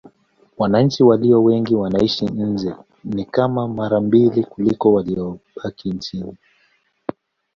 [0.57, 6.37] Wananchi walio wengi wanaishi nje: ni kama mara mbili kuliko waliobaki nchini.